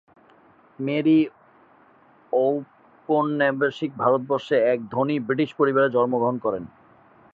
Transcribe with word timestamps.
Mary 0.79 1.19
ঔপনিবেশিক 2.33 3.91
ভারতবর্ষে 3.97 4.55
এক 4.73 4.79
ধনী 4.91 5.15
ব্রিটিশ 5.27 5.49
পরিবারে 5.59 5.87
জন্মগ্রহণ 5.95 6.35
করে। 6.45 6.59